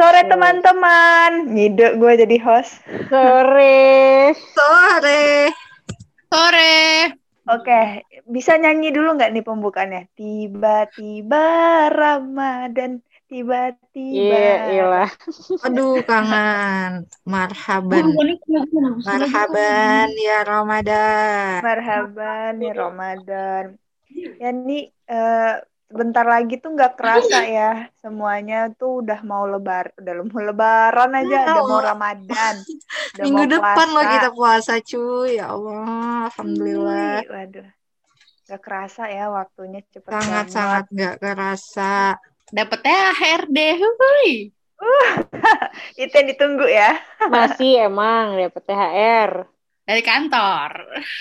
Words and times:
Sore 0.00 0.24
teman-teman. 0.24 1.52
Ngide 1.52 2.00
gue 2.00 2.12
jadi 2.24 2.36
host. 2.40 2.80
Sore. 3.12 4.32
Sore. 4.32 5.52
Sore. 6.32 7.12
Oke, 7.44 8.00
bisa 8.24 8.56
nyanyi 8.56 8.96
dulu 8.96 9.20
nggak 9.20 9.28
nih 9.28 9.44
pembukaannya? 9.44 10.08
Tiba-tiba 10.16 11.44
Ramadan, 11.92 13.04
tiba-tiba. 13.28 14.40
Iya, 14.40 14.54
iyalah. 14.72 15.10
Aduh, 15.68 16.00
kangen. 16.08 17.04
Marhaban. 17.28 18.16
Marhaban 19.04 20.08
ya 20.16 20.38
Ramadan. 20.48 21.60
Marhaban 21.60 22.52
ya 22.56 22.72
Ramadan. 22.72 23.64
Ya 24.40 24.48
nih 24.48 24.96
eh, 25.12 25.54
bentar 25.90 26.22
lagi 26.22 26.54
tuh 26.56 26.70
nggak 26.72 26.94
kerasa 26.94 27.38
ya 27.50 27.70
semuanya 27.98 28.70
tuh 28.72 29.02
udah 29.02 29.20
mau 29.22 29.42
lebar 29.44 29.90
udah 29.98 30.12
mau 30.22 30.40
lebaran 30.40 31.10
aja 31.12 31.38
udah 31.50 31.64
mau 31.66 31.82
Ramadan 31.82 32.54
udah 33.18 33.22
Minggu 33.22 33.42
mau 33.42 33.50
depan 33.50 33.74
puasa. 33.76 33.94
loh 33.94 34.04
kita 34.06 34.28
puasa 34.30 34.72
cuy. 34.80 35.30
Ya 35.34 35.46
Allah, 35.50 36.30
alhamdulillah. 36.30 37.14
Ih, 37.20 37.28
waduh 37.28 37.68
nggak 38.46 38.62
kerasa 38.62 39.02
ya 39.06 39.30
waktunya 39.30 39.78
cepet 39.86 40.10
Sangat 40.10 40.26
banget. 40.26 40.46
sangat 40.50 40.84
nggak 40.90 41.14
kerasa. 41.18 41.94
Dapat 42.50 42.78
THR 42.80 43.40
deh. 43.46 43.74
Hui. 43.78 44.32
itu 46.00 46.10
yang 46.10 46.26
ditunggu 46.26 46.66
ya 46.66 46.98
Masih 47.26 47.86
emang 47.86 48.34
dapat 48.34 48.62
THR. 48.64 49.30
Dari 49.84 50.02
kantor. 50.02 50.70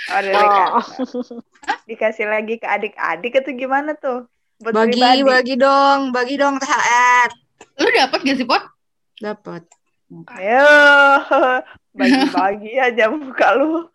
oh, 0.09 0.21
dari 0.21 0.33
Oh. 0.33 0.45
kantor. 0.81 1.41
dikasih 1.85 2.25
lagi 2.25 2.55
ke 2.55 2.65
adik-adik 2.65 3.33
itu 3.35 3.51
gimana 3.55 3.93
tuh 3.93 4.25
buat 4.59 4.73
Bagi 4.75 4.99
pribadi 4.99 5.21
bagi 5.23 5.55
dong, 5.55 5.99
bagi 6.11 6.35
dong 6.35 6.55
THR. 6.59 7.29
Lu 7.79 7.87
dapet 7.95 8.19
gak 8.27 8.37
sih, 8.37 8.47
Pot? 8.47 8.63
Dapat. 9.19 9.63
ayo 10.09 10.65
bagi-bagi 11.99 12.81
aja 12.81 13.13
muka 13.13 13.53
lu 13.53 13.85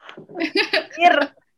Mir 0.94 1.16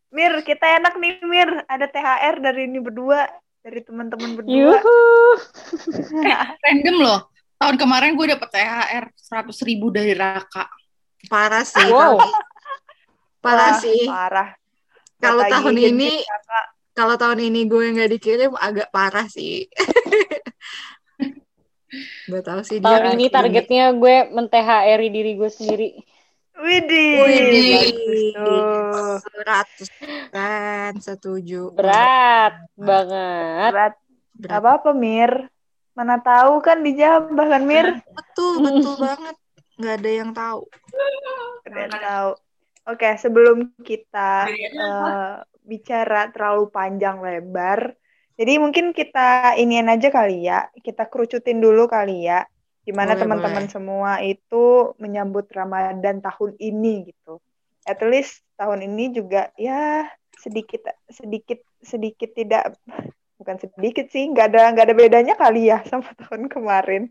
Mir 0.09 0.33
kita 0.49 0.81
enak 0.81 0.97
nih 0.97 1.21
Mir 1.29 1.61
ada 1.69 1.85
THR 1.85 2.41
dari 2.41 2.65
ini 2.65 2.81
berdua 2.81 3.29
dari 3.61 3.85
teman-teman 3.85 4.39
berdua 4.39 4.55
Yuhu. 4.55 4.99
Random 6.65 6.97
loh. 7.03 7.21
Tahun 7.61 7.77
kemarin 7.77 8.17
gue 8.17 8.27
dapet 8.33 8.49
THR 8.49 9.05
100 9.13 9.69
ribu 9.69 9.93
dari 9.93 10.17
Raka. 10.17 10.71
Parah 11.27 11.67
sih. 11.67 11.91
Wow. 11.91 12.17
Parah 13.45 13.77
sih. 13.83 14.07
parah 14.09 14.55
Kalau 15.19 15.43
tahun 15.45 15.75
ini 15.75 16.23
kakak. 16.25 16.67
Kalau 16.97 17.21
tahun 17.21 17.53
ini 17.53 17.69
gue 17.69 17.93
nggak 17.93 18.11
dikirim 18.17 18.53
agak 18.57 18.89
parah 18.89 19.29
sih. 19.29 19.69
Gak 22.27 22.45
tahu 22.45 22.61
sih 22.67 22.83
dia. 22.83 22.99
Tahun 22.99 23.15
ini 23.15 23.27
targetnya 23.31 23.95
gue 23.95 24.29
men-THR 24.35 25.01
diri 25.07 25.33
gue 25.39 25.49
sendiri. 25.49 25.89
Widih. 26.57 27.95
Seratus 29.23 29.89
kan, 30.35 30.93
setuju. 30.99 31.71
Berat 31.73 32.59
banget. 32.75 33.71
Berat. 33.71 33.95
Berat. 34.35 34.51
Gak 34.51 34.61
apa-apa, 34.61 34.91
Mir. 34.93 35.49
Mana 35.97 36.21
tahu 36.21 36.61
kan 36.61 36.83
dijambah 36.85 37.47
kan, 37.47 37.63
Mir? 37.65 38.03
Betul, 38.13 38.67
betul 38.67 38.95
banget. 39.07 39.37
Nggak 39.77 39.95
ada 40.01 40.11
yang 40.11 40.31
tahu. 40.33 40.61
Ada 41.65 41.79
yang 41.79 41.97
tahu. 41.97 42.31
Oke, 42.87 43.09
sebelum 43.19 43.57
kita 43.83 44.47
eh, 44.53 45.35
bicara 45.67 46.31
terlalu 46.31 46.71
panjang 46.71 47.19
lebar, 47.19 47.93
jadi 48.37 48.61
mungkin 48.61 48.93
kita 48.93 49.57
inian 49.57 49.89
aja 49.89 50.13
kali 50.13 50.45
ya. 50.45 50.69
Kita 50.77 51.09
kerucutin 51.09 51.57
dulu 51.57 51.89
kali 51.89 52.29
ya. 52.29 52.45
Gimana 52.85 53.17
teman-teman 53.19 53.67
semua 53.67 54.21
itu 54.23 54.95
menyambut 55.01 55.49
Ramadan 55.51 56.21
tahun 56.23 56.55
ini 56.61 57.11
gitu. 57.11 57.41
At 57.83 57.99
least 58.05 58.45
tahun 58.61 58.85
ini 58.85 59.11
juga 59.17 59.51
ya 59.57 60.07
sedikit 60.37 60.85
sedikit 61.09 61.65
sedikit 61.81 62.31
tidak 62.37 62.77
bukan 63.41 63.57
sedikit 63.57 64.07
sih, 64.13 64.29
nggak 64.29 64.47
ada 64.53 64.63
nggak 64.71 64.87
ada 64.87 64.95
bedanya 64.95 65.35
kali 65.35 65.73
ya 65.73 65.81
sama 65.89 66.13
tahun 66.15 66.53
kemarin. 66.53 67.09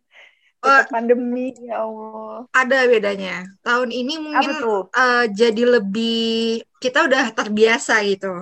Tetap 0.66 0.90
pandemi 0.90 1.53
ya 1.62 1.86
Allah. 1.86 2.50
Ada 2.58 2.78
bedanya. 2.90 3.46
Tahun 3.62 3.90
ini 3.94 4.18
mungkin 4.18 4.50
tuh? 4.58 4.81
eh, 4.90 5.26
jadi 5.30 5.64
lebih 5.78 6.66
kita 6.81 7.06
udah 7.06 7.30
terbiasa 7.38 8.02
gitu. 8.06 8.34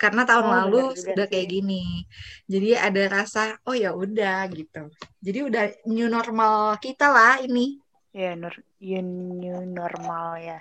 Karena 0.00 0.24
tahun 0.24 0.46
Oh, 0.48 0.52
lalu 0.52 0.80
benar 0.92 0.96
sudah 0.96 1.26
kayak 1.28 1.48
gini. 1.48 2.08
Jadi 2.48 2.72
ada 2.72 3.02
rasa 3.08 3.60
oh 3.68 3.76
ya 3.76 3.92
udah 3.92 4.48
gitu. 4.52 4.88
Jadi 5.20 5.38
udah 5.44 5.64
new 5.88 6.08
normal 6.08 6.80
kita 6.80 7.08
lah 7.12 7.40
ini. 7.44 7.76
Ya, 8.16 8.32
nur, 8.32 8.56
ya, 8.80 9.04
new 9.04 9.60
normal 9.68 10.40
ya. 10.40 10.60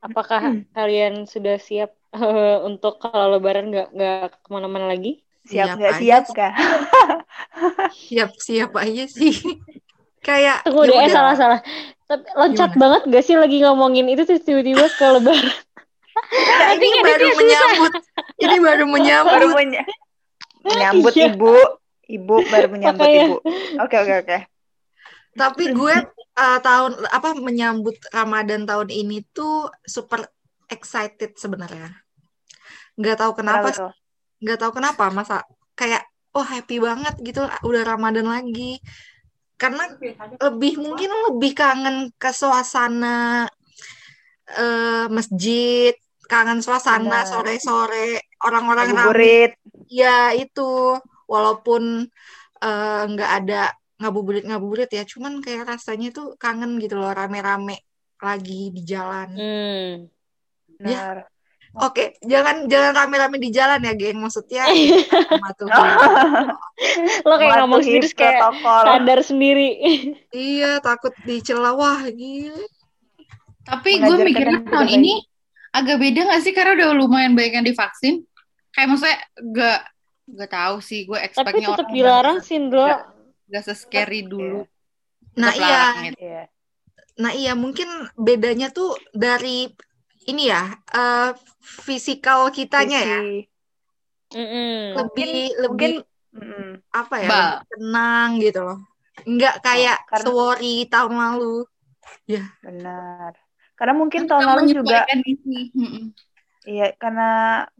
Apakah 0.00 0.64
kalian 0.72 1.26
sudah 1.26 1.58
siap 1.58 1.92
eh, 2.14 2.58
untuk 2.68 3.02
kalau 3.02 3.36
lebaran 3.36 3.68
nggak 3.74 3.88
nggak 3.92 4.18
ke 4.40 4.48
mana-mana 4.48 4.86
lagi? 4.88 5.20
Siap 5.50 5.74
Siap 5.74 5.76
nggak 5.76 5.94
siap 5.98 6.22
sih. 6.30 6.36
Siap-siap 8.08 8.72
aja 8.76 9.04
sih. 9.06 9.34
Kayak 10.26 10.68
Tunggu 10.68 10.84
ya 10.84 10.90
deh, 10.90 10.96
eh, 10.96 11.04
udah. 11.08 11.14
salah 11.14 11.34
salah. 11.34 11.60
Tapi 12.04 12.26
loncat 12.36 12.70
Gimana? 12.74 12.80
banget 12.82 13.02
gak 13.08 13.24
sih 13.24 13.36
lagi 13.38 13.56
ngomongin 13.62 14.06
itu 14.10 14.22
terus 14.26 14.42
tiba-tiba 14.42 14.84
ke 14.90 15.06
lebaran? 15.08 15.56
Nah, 16.30 16.70
ini 16.76 16.86
baru 17.00 17.24
ngeditnya 17.24 17.38
menyambut. 17.38 17.92
Ini 18.36 18.56
baru 18.60 18.84
menyambut. 18.84 19.32
Baru 19.32 19.48
menya- 19.56 19.88
menyambut 20.60 21.12
Iya. 21.16 21.32
ibu. 21.32 21.54
Ibu 22.04 22.34
baru 22.50 22.66
menyambut 22.68 23.00
Makanya. 23.00 23.24
ibu. 23.24 23.36
Oke, 23.80 23.96
oke, 23.96 24.14
oke. 24.26 24.38
Tapi 25.30 25.64
gue 25.70 25.94
uh, 26.36 26.58
tahun 26.58 26.92
apa 27.06 27.38
menyambut 27.38 27.96
Ramadan 28.10 28.66
tahun 28.66 28.90
ini 28.90 29.22
tuh 29.30 29.70
super 29.86 30.26
excited 30.66 31.38
sebenarnya. 31.38 31.94
Nggak 32.98 33.16
tahu 33.16 33.32
kenapa, 33.38 33.94
nggak 34.42 34.58
tahu 34.58 34.72
kenapa 34.74 35.04
masa 35.14 35.46
kayak 35.72 36.09
oh 36.34 36.46
happy 36.46 36.78
banget 36.78 37.14
gitu 37.22 37.42
udah 37.42 37.82
Ramadan 37.82 38.26
lagi. 38.30 38.78
Karena 39.60 39.84
lebih 40.40 40.80
mungkin 40.80 41.10
lebih 41.28 41.52
kangen 41.52 42.08
ke 42.16 42.32
suasana 42.32 43.44
eh, 44.56 45.06
masjid, 45.12 45.92
kangen 46.24 46.64
suasana 46.64 47.28
sore-sore 47.28 48.36
orang-orang. 48.40 48.96
Ngabuburit. 48.96 49.52
Ya 49.92 50.32
itu 50.32 50.96
walaupun 51.28 52.08
eh, 52.62 53.02
nggak 53.04 53.32
ada 53.44 53.76
ngabuburit-ngabuburit 54.00 54.88
ya, 54.96 55.04
cuman 55.04 55.44
kayak 55.44 55.76
rasanya 55.76 56.08
tuh 56.08 56.32
kangen 56.40 56.80
gitu 56.80 56.96
loh 56.96 57.12
rame-rame 57.12 57.84
lagi 58.16 58.72
di 58.72 58.80
jalan. 58.80 59.28
Hmm. 59.36 60.08
Benar. 60.80 61.28
Oke, 61.70 62.18
jangan 62.26 62.66
jangan 62.66 62.90
rame-rame 62.98 63.38
di 63.38 63.54
jalan 63.54 63.78
ya, 63.78 63.94
geng. 63.94 64.18
Maksudnya 64.18 64.66
mematuhi. 64.66 65.70
Lo 67.28 67.34
kayak 67.38 67.62
ngomong 67.62 67.78
Mematuhi 67.78 67.86
sendiri 67.86 68.06
kayak 68.10 68.34
protokol. 68.42 68.82
sadar 68.90 69.20
sendiri. 69.22 69.68
iya, 70.34 70.82
takut 70.82 71.14
dicela 71.22 71.70
wah 71.78 72.02
gila. 72.10 72.58
Tapi 73.62 73.90
gue 74.02 74.16
mikirnya 74.26 74.66
tahun 74.66 74.88
ini 74.98 75.22
agak 75.70 75.96
beda 76.02 76.20
gak 76.26 76.42
sih? 76.42 76.50
Karena 76.50 76.74
udah 76.74 76.88
lumayan 76.98 77.38
banyak 77.38 77.62
yang 77.62 77.66
divaksin. 77.66 78.26
Kayak 78.74 78.86
maksudnya 78.90 79.18
gak, 79.54 79.80
gak 80.26 80.50
tahu 80.50 80.76
sih. 80.82 81.06
Gue 81.06 81.22
Tapi 81.22 81.26
expectnya 81.30 81.68
tetap 81.70 81.86
orang 81.86 81.94
dilarang 81.94 82.38
sih, 82.42 82.58
Indro. 82.58 82.82
Gak, 82.90 83.02
gak 83.46 83.62
se-scary 83.70 84.26
dulu. 84.26 84.66
Nah, 85.38 85.54
Tetap 85.54 85.62
iya. 85.62 85.70
larang 85.70 85.96
gitu. 86.02 86.18
Iya. 86.18 86.42
Nah, 87.20 87.32
iya 87.36 87.52
mungkin 87.54 87.88
bedanya 88.18 88.74
tuh 88.74 88.96
dari 89.14 89.70
ini 90.28 90.52
ya, 90.52 90.68
eh 90.92 91.30
fisikal 91.70 92.50
kitanya 92.50 92.98
ya. 93.00 93.20
Visi. 93.22 93.46
Mm-mm. 94.30 94.94
Lebih 94.94 95.34
Mungkin- 95.58 95.62
lebih 95.62 95.92
Mm-mm. 96.34 96.68
apa 96.90 97.14
ya? 97.18 97.28
Tenang 97.66 98.28
gitu 98.38 98.60
loh. 98.62 98.78
Enggak 99.26 99.54
kayak 99.60 99.98
Oh, 99.98 100.06
karena- 100.10 100.26
sewori 100.26 100.76
tahun 100.86 101.14
lalu. 101.14 101.56
Benar. 102.62 103.32
Karena 103.74 103.94
mungkin 103.96 104.22
tahun 104.26 104.44
lalu 104.46 104.62
juga. 104.70 105.06
Iya, 106.60 106.92
karena 107.00 107.30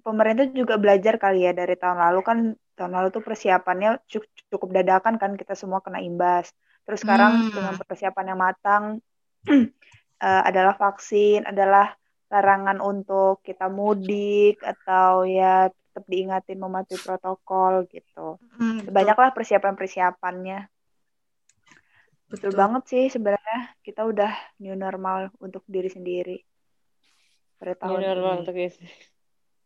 pemerintah 0.00 0.48
juga 0.50 0.80
belajar 0.80 1.20
kali 1.20 1.44
ya 1.44 1.52
dari 1.52 1.76
tahun 1.76 2.00
lalu 2.00 2.20
kan 2.24 2.38
tahun 2.74 2.92
lalu 2.96 3.12
tuh 3.12 3.20
persiapannya 3.20 4.00
cu- 4.08 4.32
cukup 4.48 4.72
dadakan 4.72 5.20
kan 5.20 5.36
kita 5.36 5.52
semua 5.52 5.84
kena 5.84 6.00
imbas. 6.00 6.48
Terus 6.88 7.04
sekarang 7.04 7.52
Hmm. 7.52 7.52
dengan 7.52 7.74
persiapan 7.76 8.32
yang 8.32 8.40
matang 8.40 8.84
eh, 10.26 10.42
adalah 10.48 10.74
vaksin, 10.74 11.44
adalah 11.44 11.92
larangan 12.30 12.78
untuk 12.78 13.42
kita 13.42 13.66
mudik 13.66 14.62
atau 14.62 15.26
ya 15.26 15.66
tetap 15.68 16.06
diingatin 16.06 16.62
mematuhi 16.62 17.02
protokol 17.02 17.90
gitu. 17.90 18.38
Hmm, 18.54 18.86
betul, 18.86 18.94
Banyaklah 18.94 19.30
persiapan-persiapannya. 19.34 20.70
Betul 22.30 22.54
betul. 22.54 22.60
banget 22.62 22.82
sih 22.86 23.04
sebenarnya 23.10 23.74
kita 23.82 24.06
udah 24.06 24.30
new 24.62 24.78
normal 24.78 25.34
untuk 25.42 25.66
diri 25.66 25.90
sendiri 25.90 26.38
pada 27.58 27.74
tahun 27.74 27.98
New 27.98 28.06
normal 28.14 28.32
ini. 28.32 28.40
untuk 28.46 28.54
guys. 28.54 28.76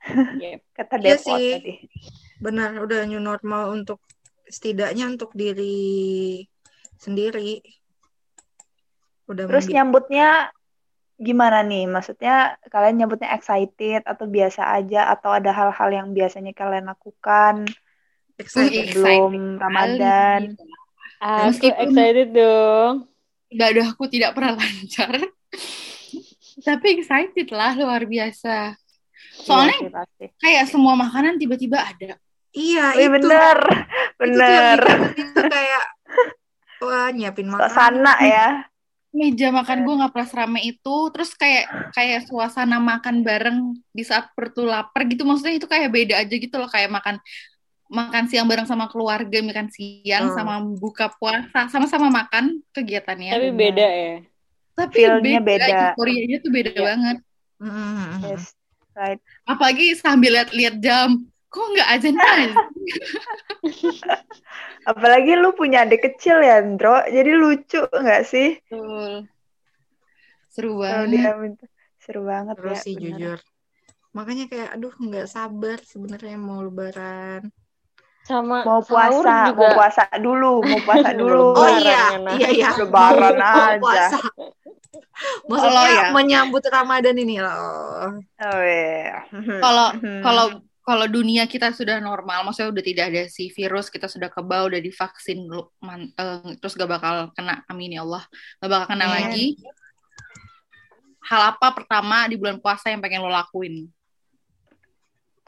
Yep. 0.44 0.60
Kata 0.76 0.94
Iya 1.00 1.17
Depot 1.17 1.37
sih. 1.37 1.52
tadi. 1.60 1.75
Benar, 2.40 2.76
udah 2.81 3.00
new 3.08 3.20
normal 3.20 3.72
untuk 3.72 4.05
setidaknya 4.44 5.08
untuk 5.08 5.32
diri 5.32 6.44
sendiri. 7.00 7.60
Udah 9.28 9.49
Terus 9.49 9.64
nyambutnya 9.72 10.52
gimana 11.16 11.62
nih? 11.62 11.87
Maksudnya 11.87 12.58
kalian 12.66 12.99
nyambutnya 12.99 13.31
excited 13.32 14.02
atau 14.02 14.26
biasa 14.26 14.75
aja 14.75 15.08
atau 15.08 15.31
ada 15.31 15.50
hal-hal 15.50 15.88
yang 15.90 16.08
biasanya 16.11 16.50
kalian 16.50 16.87
lakukan 16.87 17.69
excited. 18.37 18.90
Excited 18.90 18.99
sebelum 18.99 19.56
Ramadan? 19.56 20.40
Aku 21.19 21.49
Meskipun- 21.50 21.81
excited 21.88 22.28
dong. 22.31 22.94
Ibadahku 23.49 24.05
tidak 24.08 24.34
pernah 24.34 24.56
lancar. 24.61 25.14
Tapi 26.56 26.87
excited 26.96 27.49
lah 27.50 27.75
luar 27.75 28.02
biasa. 28.02 28.75
Soalnya 29.34 29.75
Iya 29.75 29.82
sih, 29.82 29.90
pasti. 29.90 30.26
kayak 30.38 30.64
semua 30.67 30.94
makanan 30.94 31.38
tiba-tiba 31.38 31.82
ada. 31.82 32.14
Iya, 32.55 32.94
Wih, 32.94 33.10
itu. 33.10 33.14
bener, 33.19 33.58
Itu 33.58 34.19
bener. 34.19 34.78
bikin 34.78 35.26
itu 35.26 35.43
kayak 35.43 35.84
wah 36.81 37.08
nyiapin 37.10 37.50
makanan. 37.50 37.67
Suasana 37.67 38.14
ya. 38.22 38.49
Meja 39.14 39.55
makan 39.55 39.87
gue 39.87 39.94
nggak 39.94 40.11
pernah 40.11 40.28
serame 40.28 40.61
itu. 40.66 40.96
Terus 41.14 41.31
kayak 41.38 41.64
kayak 41.94 42.26
suasana 42.26 42.82
makan 42.82 43.22
bareng 43.22 43.58
di 43.94 44.02
saat 44.02 44.34
perut 44.34 44.58
lapar 44.58 45.06
gitu. 45.06 45.22
Maksudnya 45.22 45.62
itu 45.62 45.70
kayak 45.70 45.88
beda 45.94 46.14
aja 46.19 46.34
gitu 46.34 46.56
loh. 46.58 46.66
Kayak 46.66 46.90
makan 46.90 47.16
makan 47.87 48.26
siang 48.26 48.50
bareng 48.50 48.66
sama 48.66 48.90
keluarga, 48.90 49.38
makan 49.38 49.70
siang 49.70 50.32
Hmm. 50.32 50.37
sama 50.37 50.55
buka 50.66 51.14
puasa, 51.14 51.70
sama-sama 51.70 52.11
makan 52.11 52.58
kegiatannya. 52.75 53.31
Tapi 53.31 53.49
beda 53.55 53.87
ya. 53.87 54.16
Tapi 54.75 54.94
feel-nya 54.99 55.38
beda. 55.38 55.94
Euforianya 55.94 56.37
tuh 56.43 56.50
beda 56.50 56.70
Iya. 56.75 56.82
banget. 56.82 57.17
Mm-mm. 57.62 58.10
Yes, 58.26 58.50
right. 58.99 59.22
Apalagi 59.46 59.94
sambil 59.94 60.34
lihat-lihat 60.34 60.82
jam. 60.82 61.22
Kok 61.55 61.67
nggak 61.71 61.89
azan 61.95 62.17
aja? 62.19 62.51
Apalagi 64.91 65.33
lu 65.39 65.55
punya 65.55 65.87
adik 65.87 66.03
kecil 66.03 66.43
ya, 66.43 66.59
Andro. 66.59 66.99
Jadi 67.06 67.31
lucu 67.31 67.81
nggak 67.87 68.23
sih? 68.27 68.59
Betul. 68.67 69.31
Seru 70.51 70.79
banget. 70.79 71.15
dia 71.15 71.33
minta. 71.35 71.65
Seru 71.99 72.27
banget 72.27 72.55
Terus 72.59 72.75
ya. 72.75 72.83
sih 72.83 72.95
bener. 72.95 73.06
jujur. 73.15 73.39
Makanya 74.11 74.45
kayak 74.47 74.69
aduh 74.75 74.95
nggak 74.95 75.27
sabar 75.27 75.79
sebenarnya 75.83 76.37
mau 76.37 76.61
lebaran. 76.61 77.51
Sama 78.25 78.65
Mau 78.65 78.81
sahur 78.81 79.21
puasa, 79.21 79.35
juga. 79.53 79.59
mau 79.61 79.69
puasa 79.77 80.03
dulu, 80.17 80.53
mau 80.65 80.81
puasa 80.81 81.11
dulu. 81.21 81.53
Oh 81.53 81.61
Lebaran 81.61 81.81
iya, 81.81 82.03
enak. 82.17 82.35
iya 82.35 82.49
iya. 82.51 82.71
Lebaran 82.79 83.37
Mau 83.37 83.47
aja. 83.47 83.79
puasa. 83.79 84.19
Maksudnya 85.45 85.71
Kalau 85.71 85.85
ya. 85.87 86.06
menyambut 86.11 86.62
Ramadan 86.67 87.17
ini 87.17 87.37
loh. 87.39 88.17
Oh 88.19 88.62
iya. 88.62 89.23
Kalau 89.61 89.87
Hmm. 90.01 90.23
kalau 90.23 90.47
kalau 90.84 91.08
dunia 91.08 91.48
kita 91.48 91.72
sudah 91.72 91.96
normal, 91.96 92.44
maksudnya 92.44 92.69
udah 92.69 92.84
tidak 92.84 93.04
ada 93.08 93.22
si 93.32 93.48
virus, 93.48 93.88
kita 93.88 94.04
sudah 94.04 94.28
kebal, 94.28 94.69
udah 94.69 94.81
divaksin, 94.84 95.48
man- 95.81 96.12
eh, 96.12 96.52
terus 96.60 96.76
gak 96.76 96.92
bakal 96.92 97.32
kena, 97.32 97.64
amin 97.72 97.96
ya 97.96 98.04
Allah, 98.04 98.20
gak 98.60 98.69
bakal 98.69 98.86
kena 98.92 99.08
Amin. 99.08 99.16
lagi. 99.16 99.46
Hal 101.25 101.56
apa 101.56 101.72
pertama 101.72 102.28
di 102.28 102.36
bulan 102.36 102.60
puasa 102.60 102.92
yang 102.92 103.00
pengen 103.00 103.25
lo 103.25 103.32
lakuin? 103.32 103.88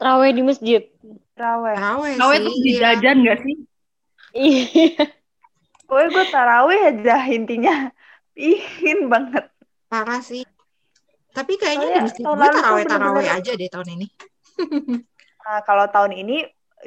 Terawih 0.01 0.33
di 0.33 0.41
masjid. 0.41 0.81
Taraweh. 1.37 1.77
Taraweh 1.77 2.13
Tahu 2.17 2.31
sih. 2.33 2.37
itu 2.41 2.49
iya. 2.49 2.65
dijajan 2.65 3.17
gak 3.21 3.39
sih? 3.45 3.55
Iya. 4.33 5.05
Gue 5.85 6.03
gue 6.09 6.25
tarawih 6.33 6.81
aja 6.81 7.15
intinya. 7.29 7.93
Pingin 8.33 9.05
banget. 9.05 9.45
Parah 9.85 10.21
sih. 10.25 10.41
Tapi 11.29 11.53
kayaknya 11.61 11.85
Soalnya 11.85 12.01
di 12.01 12.05
masjid 12.09 12.23
gue 12.25 12.33
tuh 12.41 12.53
taraweh-taraweh 12.57 13.27
aja 13.29 13.51
deh 13.53 13.69
tahun 13.69 13.89
ini. 14.01 14.07
Nah, 15.47 15.59
kalau 15.67 15.87
tahun 15.87 16.11
ini 16.21 16.33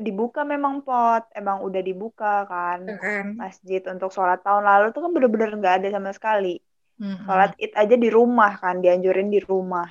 dibuka 0.07 0.45
memang 0.45 0.85
pot, 0.87 1.25
emang 1.33 1.65
udah 1.67 1.81
dibuka 1.89 2.45
kan 2.53 2.81
Kan. 3.01 3.41
masjid 3.41 3.81
untuk 3.89 4.13
sholat 4.13 4.39
tahun 4.45 4.63
lalu 4.69 4.87
tuh 4.95 5.01
kan 5.05 5.11
bener-bener 5.17 5.51
nggak 5.57 5.75
ada 5.81 5.89
sama 5.97 6.11
sekali. 6.13 6.61
Mm-mm. 7.01 7.25
Sholat 7.25 7.51
id 7.65 7.73
aja 7.83 7.97
di 8.05 8.09
rumah 8.13 8.53
kan, 8.63 8.77
dianjurin 8.85 9.29
di 9.35 9.41
rumah. 9.51 9.89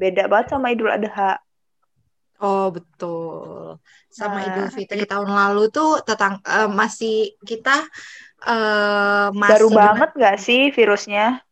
Beda 0.00 0.22
banget 0.30 0.46
sama 0.54 0.70
Idul 0.74 0.90
Adha. 0.96 1.42
Oh 2.38 2.70
betul. 2.70 3.82
Sama 4.14 4.38
Nah, 4.38 4.46
Idul 4.46 4.70
Fitri 4.70 5.02
tahun 5.10 5.30
lalu 5.34 5.74
tuh 5.74 5.98
tetang 6.06 6.38
eh, 6.46 6.70
masih 6.70 7.34
kita 7.42 7.82
eh 8.46 9.26
masih 9.34 9.50
Baru 9.50 9.68
banget 9.80 10.08
nggak 10.18 10.36
sih 10.46 10.60
virusnya? 10.76 11.42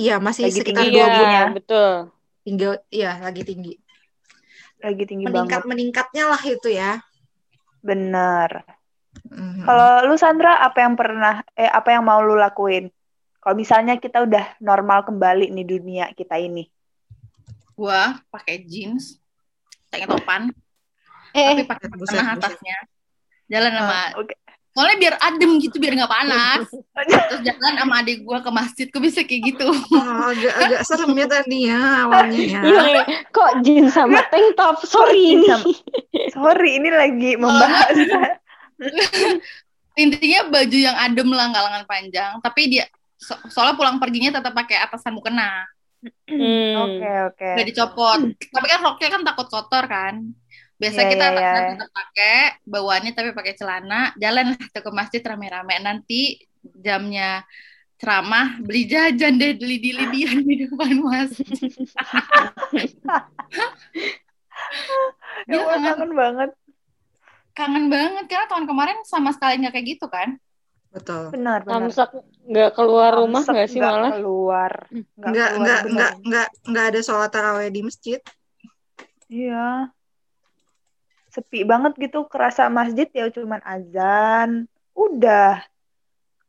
Iya 0.00 0.12
masih 0.26 0.44
Lagi 0.44 0.54
sekitar 0.54 0.84
tinggi 0.84 0.86
dua 0.94 1.06
ya. 1.06 1.14
bulan. 1.16 1.48
Iya, 1.48 1.54
betul. 1.56 1.92
Tinggi, 2.44 2.64
iya 2.98 3.10
lagi 3.24 3.42
tinggi. 3.48 3.72
Lagi 4.78 5.04
tinggi 5.04 5.26
Meningkat 5.26 5.62
banget. 5.66 5.70
meningkatnya 5.70 6.24
lah 6.30 6.42
itu 6.42 6.68
ya. 6.70 7.02
Bener. 7.82 8.62
Mhm. 9.28 9.66
Kalau 9.66 10.06
lu 10.06 10.14
Sandra, 10.14 10.62
apa 10.62 10.78
yang 10.86 10.94
pernah, 10.94 11.42
eh 11.58 11.66
apa 11.66 11.90
yang 11.92 12.06
mau 12.06 12.22
lu 12.22 12.38
lakuin? 12.38 12.88
Kalau 13.38 13.54
misalnya 13.54 13.98
kita 13.98 14.22
udah 14.22 14.58
normal 14.58 15.02
kembali 15.06 15.50
nih 15.50 15.66
dunia 15.66 16.04
kita 16.14 16.38
ini. 16.38 16.66
Gua 17.74 18.18
pakai 18.30 18.66
jeans, 18.66 19.18
pakai 19.90 20.06
topan, 20.10 20.50
Eh, 21.30 21.44
tapi 21.46 21.62
pakai 21.66 21.86
tanah 21.86 21.98
buset. 21.98 22.22
atasnya. 22.34 22.76
Jalan 23.46 23.72
sama, 23.72 23.98
Oke. 24.18 24.34
Soalnya 24.72 24.96
biar 24.98 25.14
adem 25.18 25.50
gitu, 25.58 25.76
biar 25.76 25.94
nggak 25.96 26.10
panas. 26.10 26.64
Terus 27.28 27.40
jalan 27.42 27.74
sama 27.76 27.94
adik 28.00 28.22
gua 28.22 28.38
ke 28.40 28.50
masjid, 28.50 28.86
kok 28.86 29.00
bisa 29.00 29.20
kayak 29.22 29.42
gitu? 29.54 29.68
Oh, 29.68 30.28
agak 30.28 30.54
agak 30.54 30.80
serem 30.84 31.12
ya 31.12 31.26
tadi 31.26 31.58
ya 31.66 31.80
awalnya 32.04 32.38
ya. 32.38 32.60
iya, 32.62 33.02
kok 33.28 33.50
jeans 33.62 33.92
sama 33.92 34.22
tank 34.32 34.54
top? 34.54 34.76
Sorry. 34.82 35.42
Sorry, 36.30 36.70
ini 36.78 36.90
lagi 36.90 37.30
membahas. 37.34 37.94
intinya 39.98 40.46
baju 40.46 40.78
yang 40.78 40.94
adem 40.94 41.28
lah 41.34 41.50
nggak 41.50 41.64
lengan 41.66 41.84
panjang 41.84 42.32
tapi 42.38 42.70
dia 42.70 42.86
so- 43.18 43.42
soalnya 43.50 43.74
pulang 43.74 43.98
perginya 43.98 44.38
tetap 44.38 44.54
pakai 44.54 44.78
atasan 44.78 45.14
mukena 45.14 45.66
Hmm. 46.30 46.78
Oke, 46.78 47.10
oke. 47.26 47.48
nggak 47.58 47.66
dicopot 47.74 48.20
tapi 48.54 48.66
kan 48.70 48.80
roknya 48.86 49.08
kan 49.10 49.22
takut 49.26 49.50
kotor 49.50 49.82
kan 49.82 50.30
biasa 50.78 51.00
Iya, 51.00 51.10
kita 51.10 51.24
iya. 51.26 51.32
atasan 51.34 51.64
tetap 51.74 51.90
pakai 51.90 52.36
bawaannya 52.64 53.12
tapi 53.12 53.30
pakai 53.34 53.54
celana 53.54 54.00
jalan 54.14 54.54
lah 54.54 54.66
tuh 54.70 54.82
ke 54.82 54.90
masjid 54.94 55.22
rame-rame 55.22 55.74
nanti 55.82 56.38
jamnya 56.62 57.42
ceramah 57.98 58.62
beli 58.62 58.86
jajan 58.86 59.34
deh 59.36 59.58
lidi-lidian 59.58 60.38
di 60.40 60.54
depan 60.64 61.02
masjid 61.02 61.50
Ya 65.48 65.58
kangen, 65.64 65.82
kangen 65.86 66.12
banget. 66.14 66.50
kangen 67.54 67.86
banget 67.90 68.24
karena 68.30 68.46
tahun 68.46 68.66
kemarin 68.70 68.98
sama 69.02 69.34
sekali 69.34 69.58
nggak 69.58 69.74
kayak 69.74 69.88
gitu 69.98 70.06
kan 70.06 70.38
Betul. 70.88 71.28
Benar, 71.36 71.68
benar. 71.68 71.92
Samsak 71.92 72.08
nggak 72.48 72.70
keluar 72.72 73.12
rumah 73.12 73.44
nggak 73.44 73.68
sih 73.68 73.76
nggak 73.76 73.92
malah? 73.92 74.12
keluar. 74.16 74.72
Nggak 74.88 75.04
Enggak 75.20 75.48
keluar, 75.52 75.58
enggak 75.60 75.80
benar. 75.84 75.92
enggak 75.92 76.12
enggak 76.24 76.48
enggak 76.64 76.84
ada 76.88 77.00
sholat 77.04 77.28
taraweh 77.28 77.68
di 77.68 77.80
masjid. 77.84 78.20
Iya. 79.28 79.92
Sepi 81.38 81.62
banget 81.62 81.94
gitu, 82.02 82.26
kerasa 82.26 82.66
masjid 82.66 83.06
ya 83.14 83.30
cuman 83.30 83.62
azan. 83.62 84.66
Udah. 84.90 85.62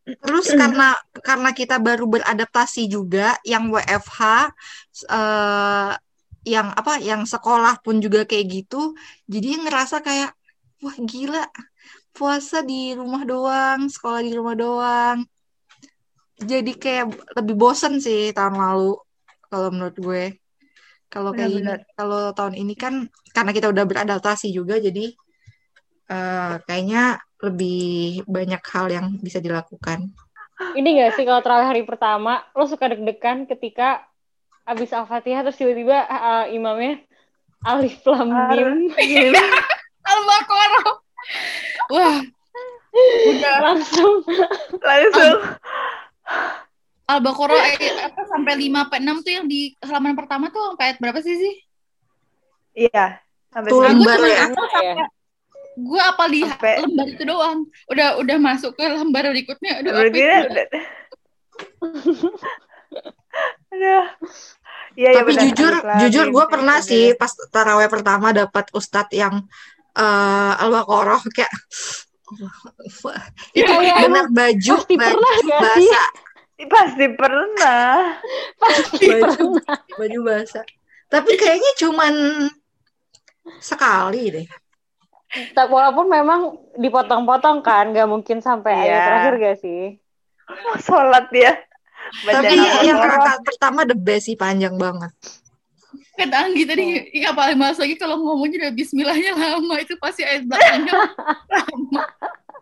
Terus 0.02 0.50
karena 0.60 0.98
karena 1.22 1.54
kita 1.54 1.78
baru 1.78 2.10
beradaptasi 2.10 2.90
juga 2.90 3.38
yang 3.46 3.70
WFH 3.70 4.50
eh 5.14 5.94
yang 6.48 6.74
apa 6.74 6.98
yang 6.98 7.30
sekolah 7.30 7.78
pun 7.86 8.02
juga 8.02 8.26
kayak 8.26 8.48
gitu, 8.50 8.98
jadi 9.30 9.62
ngerasa 9.62 10.02
kayak 10.02 10.34
wah 10.82 10.98
gila 10.98 11.46
puasa 12.16 12.66
di 12.66 12.96
rumah 12.98 13.28
doang, 13.28 13.92
sekolah 13.92 14.24
di 14.26 14.32
rumah 14.34 14.56
doang. 14.58 15.18
Jadi 16.40 16.72
kayak 16.80 17.36
lebih 17.38 17.56
bosen 17.60 18.00
sih 18.00 18.32
tahun 18.32 18.56
lalu 18.56 18.96
kalau 19.52 19.70
menurut 19.70 19.98
gue. 20.00 20.26
Kalau 21.10 21.34
kayak 21.34 21.50
gini, 21.50 21.74
kalau 21.98 22.30
tahun 22.38 22.54
ini 22.54 22.78
kan 22.78 23.10
karena 23.34 23.50
kita 23.50 23.74
udah 23.74 23.86
beradaptasi 23.90 24.54
juga 24.54 24.78
jadi 24.78 25.10
eh, 26.10 26.54
kayaknya 26.70 27.18
lebih 27.42 28.22
banyak 28.30 28.62
hal 28.62 28.88
yang 28.94 29.18
bisa 29.18 29.42
dilakukan. 29.42 30.12
Ini 30.76 30.86
nggak 30.86 31.12
sih 31.16 31.24
kalau 31.24 31.40
terawih 31.40 31.68
hari 31.72 31.84
pertama 31.88 32.44
lo 32.52 32.68
suka 32.68 32.92
deg-degan 32.92 33.48
ketika 33.48 34.04
abis 34.68 34.92
al-fatihah 34.92 35.42
terus 35.48 35.58
tiba-tiba 35.58 36.04
uh, 36.06 36.46
imamnya 36.52 37.00
alif 37.64 38.04
lam 38.06 38.28
mim. 38.28 38.92
Al-Baqarah. 40.10 40.90
Wah. 41.96 42.18
Udah. 43.30 43.56
Langsung. 43.72 44.26
Langsung. 44.82 45.38
Al-Baqarah 47.10 47.62
eh, 47.74 48.06
apa 48.06 48.22
sampai 48.30 48.54
5 48.54 48.70
sampai 48.70 49.00
6 49.02 49.26
tuh 49.26 49.32
yang 49.34 49.46
di 49.50 49.74
halaman 49.82 50.14
pertama 50.14 50.54
tuh 50.54 50.62
sampai 50.74 50.86
ayat 50.86 50.98
berapa 51.02 51.20
sih 51.20 51.36
sih? 51.36 51.54
Iya. 52.78 53.18
Sampai 53.50 53.70
Tuh, 53.74 53.82
sekarang. 53.82 53.98
Gue 53.98 54.06
lembar 54.06 54.18
cuma 54.22 54.30
ya? 54.30 54.46
sampai 54.46 54.86
gue 55.80 56.02
apal 56.04 56.28
di 56.30 56.42
Sampai- 56.46 56.80
lembar 56.86 57.08
itu 57.10 57.24
doang. 57.26 57.60
Udah 57.90 58.08
udah 58.22 58.38
masuk 58.38 58.72
ke 58.78 58.86
lembar 58.86 59.24
berikutnya. 59.26 59.74
Aduh, 59.82 59.92
apa 59.96 60.06
itu? 60.06 60.22
udah. 60.22 60.66
Aduh. 63.70 64.06
Iya, 64.98 65.10
iya 65.10 65.10
Tapi 65.22 65.32
benar. 65.32 65.44
jujur, 65.48 65.74
jujur 66.04 66.26
gue 66.30 66.46
pernah 66.50 66.78
lam 66.82 66.86
sih 66.86 67.14
pas 67.16 67.32
taraweh 67.54 67.88
pertama 67.88 68.34
dapat 68.34 68.68
ustadz 68.74 69.14
yang 69.14 69.46
eh 69.96 70.54
Al-Baqarah 70.60 71.22
kayak 71.32 71.50
itu 73.58 73.66
Kayak 73.66 74.06
benar 74.06 74.26
baju 74.30 74.74
pasti 74.78 74.94
baju 74.98 75.18
pernah 75.18 75.34
gak 75.48 75.76
sih? 75.78 75.90
Pasti 76.62 77.06
pernah. 77.12 78.20
Pasti 78.56 79.06
baju 79.06 79.32
pernah. 79.56 79.78
baju 79.96 80.20
basah 80.24 80.66
tapi 81.10 81.34
kayaknya 81.36 81.72
cuman 81.76 82.14
sekali 83.58 84.30
deh 84.30 84.48
Tak- 85.52 85.70
Walaupun 85.70 86.06
memang 86.06 86.42
dipotong-potong 86.76 87.62
kan, 87.62 87.90
nggak 87.90 88.06
mungkin 88.06 88.38
sampai 88.40 88.74
Iya. 88.74 88.82
ayat 88.84 89.02
terakhir 89.04 89.34
gak 89.40 89.58
sih? 89.60 89.82
Mau 90.48 90.78
sholat 90.78 91.26
dia. 91.30 91.54
tapi 92.24 92.58
Baca 92.58 92.82
yang 92.82 92.98
rakaat 92.98 93.42
pertama 93.44 93.86
the 93.86 93.94
best 93.94 94.26
sih 94.26 94.34
panjang 94.34 94.74
banget 94.74 95.14
Kata 96.16 96.36
Anggi 96.44 96.64
tadi, 96.64 96.86
iya 97.12 97.30
paling 97.32 97.56
males 97.56 97.78
lagi 97.78 97.94
kalau 97.94 98.18
ngomongnya 98.18 98.66
udah 98.66 98.74
bismillahnya 98.74 99.34
lama, 99.34 99.76
itu 99.78 99.94
pasti 99.96 100.22
ayat 100.22 100.44
belakangnya 100.44 100.94
lama. 101.54 102.04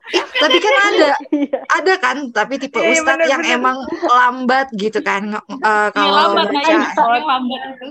Tapi 0.09 0.57
kan 0.57 0.75
ada 0.85 1.09
Iya. 1.43 1.59
ada 1.67 1.93
kan 1.97 2.17
tapi 2.31 2.57
tipe 2.57 2.77
Iya, 2.77 2.95
ustadz 2.95 3.19
bener, 3.19 3.27
yang 3.27 3.41
bener. 3.43 3.57
emang 3.57 3.77
lambat 4.01 4.67
gitu 4.73 4.99
kan 4.99 5.35
Iya, 5.35 5.91
kalau 5.91 6.11
lambat 6.33 6.47
yang 6.63 6.83
lambat 7.21 7.61
itu. 7.73 7.87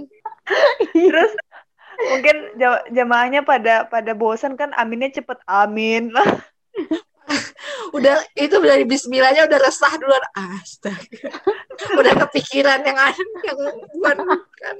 Terus 0.92 1.32
mungkin 1.98 2.36
ja- 2.56 2.84
jamaahnya 2.88 3.40
pada 3.42 3.84
pada 3.84 4.12
bosan 4.12 4.54
kan 4.54 4.70
aminnya 4.72 5.10
cepet 5.12 5.38
amin. 5.44 6.12
udah 7.96 8.16
itu 8.38 8.56
dari 8.62 8.84
Bismillahnya 8.86 9.46
udah 9.50 9.58
resah 9.58 9.92
duluan. 9.98 10.24
Astaga. 10.34 11.30
Udah 12.00 12.12
kepikiran 12.24 12.80
yang 12.88 12.96
ada 12.96 13.20
yang 13.44 13.58
bukan 13.92 14.16
kan 14.56 14.76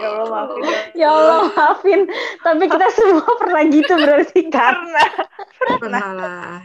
ya 0.00 0.08
Allah 0.08 0.26
maafin. 0.32 0.64
Ya 0.96 1.08
Allah, 1.12 1.40
maafin. 1.52 2.00
Tapi 2.40 2.64
kita 2.72 2.88
semua 2.96 3.30
pernah 3.36 3.62
gitu 3.68 3.92
berarti 4.00 4.40
kan? 4.48 4.74
Karena 4.80 5.04
pernah 5.76 6.06
lah. 6.16 6.56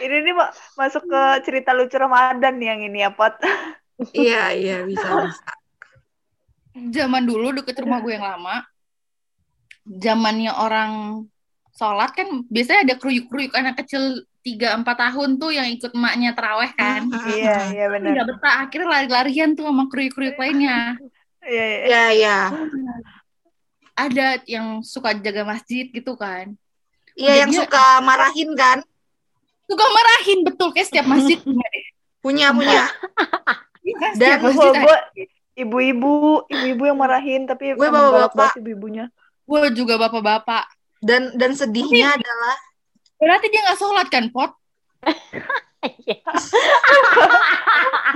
Ini 0.00 0.16
nih 0.24 0.34
ma- 0.36 0.52
masuk 0.76 1.04
ke 1.04 1.22
cerita 1.44 1.76
lucu 1.76 1.96
Ramadan 1.96 2.56
nih 2.56 2.68
yang 2.68 2.80
ini 2.84 2.98
ya 3.04 3.10
Pot. 3.12 3.36
iya 4.16 4.52
iya 4.56 4.76
bisa 4.84 5.08
bisa. 5.28 5.50
Zaman 6.76 7.24
dulu 7.28 7.52
deket 7.60 7.82
rumah 7.84 8.00
gue 8.00 8.14
yang 8.16 8.24
lama, 8.24 8.64
zamannya 9.84 10.52
orang 10.54 10.90
sholat 11.74 12.10
kan 12.12 12.28
biasanya 12.50 12.80
ada 12.86 12.94
kruyuk-kruyuk 12.98 13.54
anak 13.54 13.80
kecil 13.84 14.26
3-4 14.40 14.82
tahun 14.84 15.30
tuh 15.36 15.52
yang 15.52 15.68
ikut 15.68 15.92
emaknya 15.92 16.32
teraweh 16.32 16.72
kan. 16.72 17.04
Iya 17.28 17.58
iya 17.76 17.86
benar. 17.92 18.08
Nggak 18.16 18.26
betah, 18.32 18.54
akhirnya 18.64 18.88
lari-larian 18.88 19.50
tuh 19.52 19.68
sama 19.68 19.84
kruyuk-kruyuk 19.92 20.36
lainnya. 20.40 20.96
Iya 21.44 21.64
iya. 21.64 21.84
iya 21.88 22.04
iya 22.12 22.38
Ada 23.96 24.26
yang 24.48 24.80
suka 24.80 25.12
jaga 25.16 25.44
masjid 25.44 25.88
gitu 25.88 26.16
kan. 26.16 26.56
iya 27.18 27.44
yang 27.44 27.52
suka 27.52 28.00
marahin 28.00 28.52
kan 28.56 28.80
Suka 29.70 29.86
marahin, 29.86 30.38
betul. 30.42 30.74
Kayak 30.74 30.88
setiap 30.90 31.06
masjid. 31.06 31.38
punya 31.46 31.68
punya 32.20 32.46
punya 32.52 32.82
Iya 33.80 33.94
kan, 33.96 34.12
Dan 34.18 34.36
Gue 34.42 34.98
ibu-ibu 35.54 36.12
ibu-ibu 36.50 36.82
yang 36.90 36.98
marahin 36.98 37.46
tapi 37.46 37.78
Gue 37.78 37.86
banget 37.86 38.58
ibu-ibunya. 38.58 39.04
Gue 39.46 39.70
juga 39.70 39.94
bapak-bapak. 40.00 40.79
Dan 41.00 41.32
dan 41.36 41.52
sedihnya 41.56 42.16
adalah 42.16 42.56
Berarti 43.20 43.52
dia 43.52 43.60
nggak 43.68 43.76
sholat 43.76 44.08
kan, 44.08 44.32
Pot? 44.32 44.56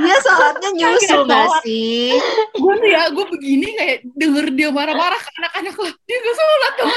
dia 0.04 0.16
sholatnya 0.20 0.70
nyusul 0.76 1.24
gak 1.24 1.48
sih 1.64 2.12
gue 2.52 2.74
tuh 2.76 2.90
ya, 2.92 3.08
gue 3.08 3.24
begini 3.24 3.72
kayak 3.72 4.04
denger 4.12 4.52
dia 4.52 4.68
marah-marah 4.68 5.16
ke 5.16 5.30
anak-anak 5.40 5.72
lah. 5.80 5.94
Dia 6.04 6.16
nggak 6.20 6.36
sholat 6.36 6.72
dong 6.76 6.92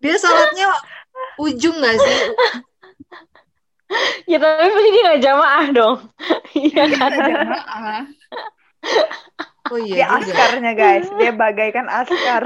dia 0.00 0.14
sholatnya 0.16 0.66
ujung 1.36 1.76
gak 1.84 1.96
sih 2.00 2.20
Ya 4.26 4.42
tapi 4.42 4.66
pasti 4.66 4.90
dia 4.90 5.02
nggak 5.06 5.22
jamaah 5.22 5.66
dong. 5.70 5.96
Iya 6.58 6.84
kan? 6.90 7.10
Jamaah. 7.14 8.02
oh 9.70 9.78
Dia 9.78 10.10
iya 10.10 10.18
juga 10.18 10.42
askarnya 10.42 10.72
guys. 10.74 11.06
Dia 11.14 11.30
bagaikan 11.30 11.86
askar. 11.86 12.42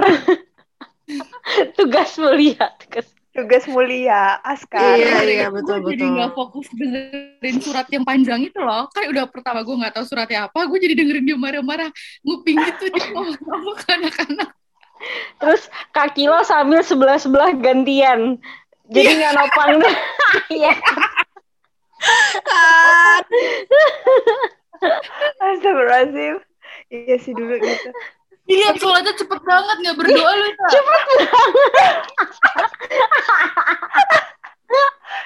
Tugas 1.79 2.11
mulia. 2.19 2.67
Tugas. 2.81 3.07
Tugas 3.31 3.64
mulia 3.71 4.43
askar. 4.43 4.99
iya 4.99 5.23
iya 5.23 5.47
betul 5.55 5.79
Gue 5.87 5.95
jadi 5.95 6.02
betul 6.02 6.14
nggak 6.19 6.31
fokus 6.35 6.67
dengerin 6.75 7.57
surat 7.62 7.87
yang 7.95 8.02
panjang 8.02 8.43
itu 8.43 8.59
loh. 8.59 8.90
Kan 8.90 9.07
udah 9.07 9.31
pertama 9.31 9.62
gue 9.62 9.71
nggak 9.71 9.95
tahu 9.95 10.05
suratnya 10.05 10.50
apa. 10.50 10.67
Gue 10.67 10.83
jadi 10.83 10.99
dengerin 10.99 11.25
dia 11.31 11.38
marah-marah. 11.38 11.95
Nguping 12.26 12.59
gitu. 12.59 12.85
Dia 12.90 13.07
ngomong 13.14 13.76
ke 13.79 13.87
anak-anak. 13.87 14.50
Terus 15.40 15.62
kaki 15.95 16.26
lo 16.26 16.43
sambil 16.43 16.83
sebelah-sebelah 16.83 17.55
gantian. 17.62 18.43
Jadi 18.90 19.11
nggak 19.23 19.33
nopang. 19.38 19.79
Iya. 20.50 20.73
Ah, 22.47 23.19
Astagfirullahaladzim. 25.43 26.37
Iya 26.90 27.17
sih 27.23 27.35
dulu 27.35 27.55
gitu. 27.59 27.90
Iya, 28.49 28.68
sholatnya 28.76 29.12
cepet 29.14 29.40
banget. 29.42 29.76
Nggak 29.82 29.97
berdoa 30.00 30.30
lu. 30.37 30.47
Cepet. 30.70 31.02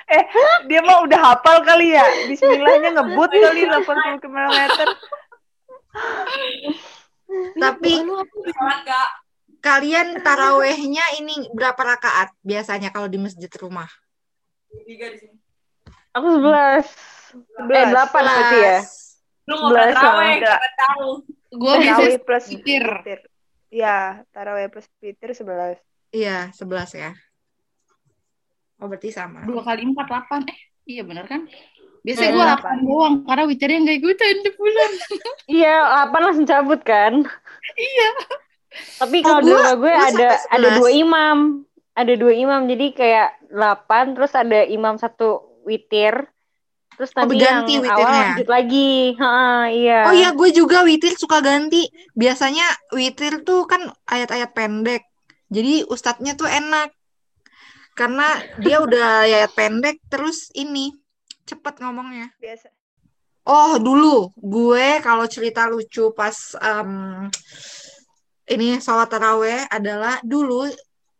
Eh, 0.04 0.24
dia 0.68 0.80
mah 0.84 1.04
udah 1.04 1.20
hafal 1.32 1.64
kali 1.64 1.96
ya. 1.96 2.04
Bismillahnya 2.28 2.92
ngebut 2.96 3.30
kali 3.32 3.62
80 3.68 4.22
km. 4.24 4.48
tapi 7.54 8.02
kalian 9.62 10.18
tarawehnya 10.26 11.04
ini 11.22 11.46
berapa 11.54 11.78
rakaat 11.78 12.34
biasanya 12.42 12.90
kalau 12.90 13.06
di 13.06 13.16
masjid 13.16 13.48
rumah 13.56 13.86
Aku 16.14 16.26
sebelas. 16.34 16.86
Eh 17.70 17.84
delapan 17.90 18.22
berarti 18.22 18.58
ya. 18.58 18.78
Lu 19.46 19.54
mau 19.58 19.70
Sebelas 19.70 19.94
sama. 19.98 20.22
gak 20.38 20.62
tahu. 20.78 21.10
Gue 21.54 21.74
bisa 21.78 21.94
Tarawih 21.94 22.20
plus 22.20 22.44
witir. 22.48 22.84
witir. 22.84 23.20
Iya, 23.68 23.96
tarawih 24.28 24.68
plus 24.68 24.86
witir 24.98 25.30
11. 25.30 25.78
iya 26.10 26.50
sebelas 26.50 26.90
ya 26.90 27.10
oh 28.76 28.86
berarti 28.86 29.10
sama 29.10 29.42
dua 29.42 29.62
kali 29.62 29.82
empat 29.82 30.06
delapan. 30.06 30.40
Eh, 30.46 30.58
iya 30.88 31.02
bener 31.02 31.24
kan? 31.24 31.46
Biasanya 32.02 32.26
Hmm, 32.28 32.36
gue 32.36 32.44
delapan. 32.44 32.74
delapan 32.74 32.76
doang. 32.84 33.14
Karena 33.24 33.42
witirnya 33.44 33.78
nggak 33.80 33.98
ikutan 33.98 34.36
di 34.38 34.50
bulan. 34.52 34.90
Iya, 35.54 35.74
delapan 35.84 36.20
langsung 36.22 36.46
cabut 36.46 36.80
kan. 36.82 37.12
iya. 37.76 38.08
Tapi 38.96 39.16
Oh, 39.18 39.24
kalau 39.24 39.40
di 39.40 39.48
gua- 39.48 39.60
rumah 39.62 39.76
gue 39.78 39.94
ada 39.94 40.28
ada 40.48 40.68
11. 40.68 40.76
dua 40.76 40.90
imam. 40.92 41.38
Ada 41.94 42.14
dua 42.14 42.32
imam 42.34 42.60
jadi 42.66 42.86
kayak 42.90 43.28
delapan 43.48 44.04
terus 44.12 44.32
ada 44.34 44.60
imam 44.62 44.94
satu 44.96 45.28
witir. 45.62 46.26
Terus 46.94 47.10
Oh, 47.14 47.26
nanti 47.26 47.36
yang 47.42 47.62
berganti 47.64 47.72
awal 47.74 47.82
witirnya? 47.82 48.22
lanjut 48.30 48.48
lagi. 48.48 48.90
Ha, 49.18 49.32
iya. 49.70 50.00
Oh 50.06 50.14
iya, 50.14 50.28
gue 50.30 50.48
juga 50.54 50.78
witir 50.86 51.12
suka 51.18 51.38
ganti. 51.42 51.82
Biasanya 52.14 52.66
witir 52.94 53.42
tuh 53.42 53.66
kan 53.66 53.90
ayat-ayat 54.06 54.50
pendek. 54.54 55.02
Jadi 55.50 55.82
ustadznya 55.90 56.38
tuh 56.38 56.46
enak. 56.46 56.94
Karena 57.94 58.26
dia 58.58 58.78
udah 58.82 59.08
ayat 59.26 59.52
pendek, 59.54 59.98
terus 60.06 60.50
ini 60.54 60.94
cepet 61.44 61.82
ngomongnya. 61.82 62.30
Biasa. 62.38 62.70
Oh, 63.44 63.76
dulu 63.76 64.32
gue 64.40 65.04
kalau 65.04 65.28
cerita 65.28 65.68
lucu 65.68 66.08
pas 66.16 66.32
em, 66.64 67.28
ini 68.48 68.80
sholat 68.80 69.12
taraweh 69.12 69.68
adalah 69.68 70.16
dulu 70.24 70.64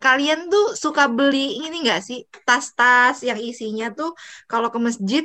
kalian 0.01 0.49
tuh 0.49 0.73
suka 0.73 1.05
beli 1.09 1.61
ini 1.61 1.85
nggak 1.85 2.01
sih 2.01 2.25
tas-tas 2.45 3.21
yang 3.25 3.37
isinya 3.37 3.93
tuh 3.93 4.13
kalau 4.45 4.69
ke 4.69 4.77
masjid 4.81 5.25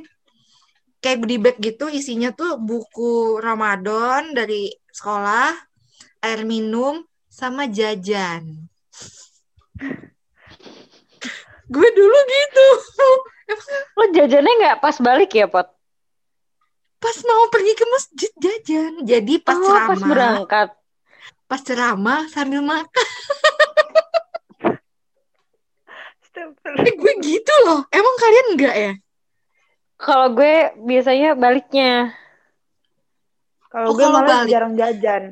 kayak 1.00 1.18
goodie 1.24 1.40
bag 1.40 1.58
gitu 1.60 1.88
isinya 1.88 2.36
tuh 2.36 2.60
buku 2.60 3.40
Ramadan 3.40 4.36
dari 4.36 4.72
sekolah, 4.92 5.56
air 6.24 6.44
minum 6.44 7.04
sama 7.32 7.68
jajan. 7.72 8.68
gue 11.70 11.90
dulu 11.96 12.20
gitu. 12.28 12.68
Lo 13.96 14.06
jajannya 14.12 14.54
nggak 14.60 14.80
pas 14.84 14.98
balik 15.00 15.32
ya, 15.34 15.48
Pot? 15.48 15.72
Pas 17.00 17.18
mau 17.24 17.48
pergi 17.48 17.74
ke 17.80 17.86
masjid 17.88 18.32
jajan. 18.36 18.94
Jadi 19.08 19.40
pas 19.40 19.56
oh, 19.56 19.64
ceramah, 19.64 19.88
pas 19.88 20.02
berangkat. 20.04 20.70
pas 21.50 21.62
ceramah 21.64 22.22
sambil 22.30 22.62
makan. 22.62 23.08
Eh, 26.70 26.94
gue 26.96 27.14
gitu 27.20 27.54
loh. 27.68 27.84
Emang 27.92 28.16
kalian 28.16 28.48
enggak 28.56 28.76
ya? 28.76 28.92
Kalau 30.06 30.28
gue 30.38 30.56
biasanya 30.90 31.30
baliknya. 31.42 31.92
Kalau 33.72 33.90
Oh, 33.90 33.96
gue 33.98 34.08
malah 34.16 34.32
balik. 34.34 34.52
jarang 34.52 34.74
jajan. 34.80 35.24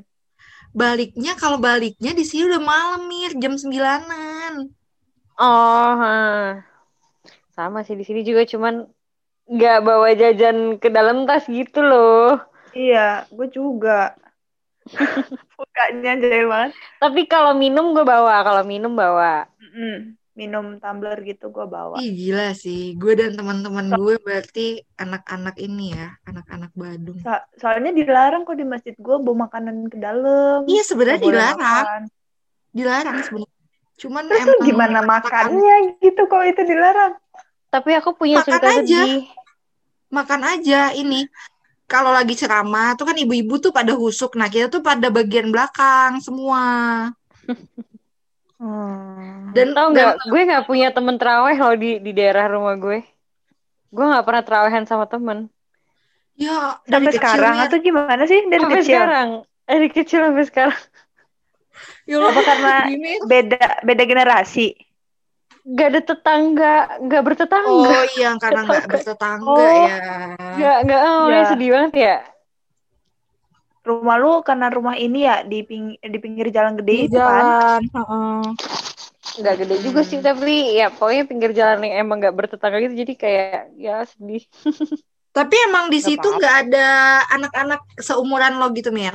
Baliknya 0.82 1.34
kalau 1.42 1.58
baliknya 1.68 2.12
di 2.20 2.24
sini 2.30 2.44
udah 2.50 2.62
malam 2.72 3.02
mir 3.12 3.32
jam 3.42 3.54
sembilanan. 3.62 4.54
Oh, 5.40 5.96
ha. 6.02 6.64
sama 7.58 7.80
sih 7.86 7.96
di 8.00 8.06
sini 8.08 8.22
juga 8.30 8.44
cuman 8.52 8.74
nggak 9.54 9.78
bawa 9.88 10.10
jajan 10.22 10.58
ke 10.82 10.88
dalam 10.98 11.18
tas 11.28 11.46
gitu 11.48 11.80
loh. 11.90 12.38
Iya, 12.80 13.00
gue 13.36 13.48
juga. 13.58 13.92
Mukanya 15.58 16.12
jahil 16.22 16.46
banget. 16.52 16.72
Tapi 17.02 17.22
kalau 17.34 17.54
minum 17.58 17.86
gue 17.96 18.06
bawa, 18.06 18.36
kalau 18.48 18.64
minum 18.72 18.94
bawa. 18.94 19.46
Mm-mm. 19.62 20.18
Minum 20.38 20.78
tumbler 20.78 21.18
gitu 21.26 21.50
gue 21.50 21.66
bawa. 21.66 21.98
Ih 21.98 22.14
gila 22.14 22.54
sih, 22.54 22.94
gue 22.94 23.18
dan 23.18 23.34
teman-teman 23.34 23.90
gue 23.90 24.22
berarti 24.22 24.86
anak-anak 24.94 25.58
ini 25.58 25.98
ya, 25.98 26.14
anak-anak 26.30 26.70
Badung. 26.78 27.18
So- 27.26 27.46
soalnya 27.58 27.90
dilarang 27.90 28.46
kok 28.46 28.54
di 28.54 28.62
masjid 28.62 28.94
gue 28.94 29.18
bawa 29.18 29.50
makanan 29.50 29.90
ke 29.90 29.98
dalam. 29.98 30.70
Iya 30.70 30.84
sebenarnya 30.86 31.22
dilarang, 31.26 31.58
makan. 31.58 32.02
dilarang 32.70 33.18
sebenarnya. 33.26 33.58
Cuman 33.98 34.24
Terus 34.30 34.42
emang 34.46 34.60
gimana 34.62 35.00
makannya 35.02 35.76
gitu 36.06 36.30
kalau 36.30 36.46
itu 36.46 36.62
dilarang? 36.62 37.18
Tapi 37.74 37.90
aku 37.98 38.14
punya 38.14 38.46
Makan 38.46 38.46
cerita 38.46 38.68
aja. 38.70 39.02
sedih. 39.02 39.26
makan 40.08 40.42
aja 40.46 40.82
ini. 40.94 41.26
Kalau 41.90 42.12
lagi 42.16 42.36
ceramah 42.38 42.96
tuh 42.96 43.10
kan 43.10 43.18
ibu-ibu 43.18 43.60
tuh 43.60 43.72
pada 43.76 43.96
husuk, 43.96 44.36
nah 44.40 44.48
kita 44.48 44.70
tuh 44.70 44.84
pada 44.86 45.10
bagian 45.10 45.50
belakang 45.50 46.22
semua. 46.22 46.64
Hmm. 48.58 48.97
Dan 49.58 49.68
dan- 49.74 49.90
nggak? 49.92 50.14
Gue 50.26 50.42
nggak 50.46 50.66
punya 50.66 50.88
temen 50.90 51.16
teraweh 51.18 51.58
loh 51.58 51.76
di 51.76 51.98
di 51.98 52.12
daerah 52.14 52.46
rumah 52.48 52.76
gue. 52.76 53.02
Gue 53.90 54.06
nggak 54.06 54.24
pernah 54.24 54.44
terawehan 54.44 54.86
sama 54.86 55.06
temen. 55.06 55.50
ya 56.38 56.78
dari 56.86 57.10
Sampai 57.10 57.14
sekarang 57.18 57.56
kecilnya 57.58 57.66
atau 57.66 57.78
gimana 57.82 58.24
sih 58.24 58.40
dari 58.46 58.62
sampai 58.62 58.78
kecil? 58.78 58.94
sekarang. 58.94 59.30
Dari 59.66 59.88
kecil 59.90 60.20
sampai 60.22 60.46
sekarang. 60.46 60.80
ya 62.10 62.18
Apa 62.22 62.42
karena 62.46 62.74
gini. 62.86 63.12
beda 63.26 63.82
beda 63.82 64.04
generasi? 64.06 64.68
Gak 65.68 65.88
ada 65.92 66.02
tetangga, 66.02 66.76
gak 67.04 67.24
bertetangga. 67.26 67.90
Oh 67.92 68.04
iya 68.16 68.38
karena 68.38 68.60
nggak 68.64 68.86
bertetangga 68.88 69.50
Oh. 69.52 69.84
ya. 69.84 70.00
Gak, 70.56 70.78
gak, 70.86 71.02
oh, 71.04 71.26
Ya. 71.28 71.42
sedih 71.44 71.70
banget 71.74 71.94
ya. 71.98 72.16
Rumah 73.82 74.16
lu 74.16 74.44
karena 74.44 74.68
rumah 74.68 74.96
ini 74.96 75.24
ya 75.24 75.42
di 75.42 75.64
ping 75.64 75.96
di 75.96 76.18
pinggir 76.20 76.52
jalan 76.52 76.76
gede 76.76 76.94
Di 76.94 77.04
itu 77.08 77.18
kan? 77.18 77.44
jalan. 77.44 77.82
heeh. 77.88 78.42
Gak 79.38 79.56
gede 79.62 79.76
juga 79.86 80.02
sih, 80.02 80.18
tapi 80.18 80.76
ya 80.76 80.90
pokoknya 80.90 81.24
pinggir 81.30 81.52
jalan 81.54 81.78
yang 81.86 82.06
emang 82.06 82.18
gak 82.20 82.34
bertetangga 82.34 82.82
gitu, 82.82 82.96
jadi 82.98 83.14
kayak 83.14 83.62
ya 83.78 83.96
sedih. 84.06 84.44
Tapi 85.38 85.54
emang 85.70 85.94
di 85.94 86.02
Nggak 86.02 86.08
situ 86.10 86.28
nggak 86.34 86.56
ada 86.66 86.88
anak-anak 87.30 87.82
seumuran 88.02 88.58
lo 88.58 88.74
gitu 88.74 88.90
Mir. 88.90 89.14